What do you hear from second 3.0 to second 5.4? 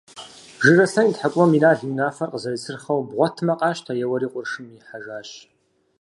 бгъуэтмэ къащтэ– еуэри къуршым ихьэжащ.